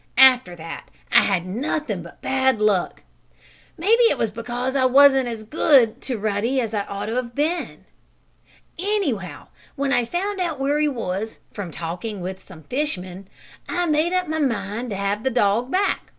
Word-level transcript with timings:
After 0.17 0.55
that 0.55 0.87
I 1.11 1.19
had 1.21 1.45
nothing 1.45 2.01
but 2.01 2.23
bad 2.23 2.59
luck. 2.59 3.03
Maybe 3.77 4.01
it 4.05 4.17
was 4.17 4.31
because 4.31 4.75
I 4.75 4.85
wasn't 4.85 5.27
as 5.27 5.43
good 5.43 6.01
to 6.01 6.17
Ruddy 6.17 6.59
as 6.59 6.73
I 6.73 6.85
ought 6.87 7.05
to 7.05 7.17
have 7.17 7.35
been. 7.35 7.85
"Anyhow 8.79 9.49
when 9.75 9.93
I 9.93 10.05
found 10.05 10.39
out 10.39 10.59
where 10.59 10.79
he 10.79 10.87
was, 10.87 11.37
from 11.53 11.69
talking 11.69 12.19
with 12.19 12.43
some 12.43 12.63
fish 12.63 12.97
men, 12.97 13.27
I 13.69 13.85
made 13.85 14.11
up 14.11 14.27
my 14.27 14.39
mind 14.39 14.89
to 14.89 14.95
have 14.95 15.21
the 15.21 15.29
dog 15.29 15.69
back. 15.69 16.01